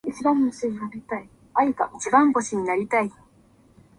[0.03, 0.99] 一番星になり
[2.87, 3.09] たい。